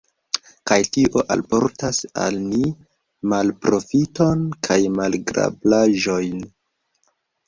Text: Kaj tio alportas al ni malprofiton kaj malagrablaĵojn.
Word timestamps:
Kaj 0.69 0.75
tio 0.95 1.21
alportas 1.33 1.99
al 2.21 2.39
ni 2.45 2.61
malprofiton 3.33 4.41
kaj 4.69 4.79
malagrablaĵojn. 4.95 6.41